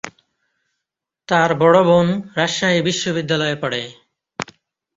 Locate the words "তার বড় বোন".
1.29-2.07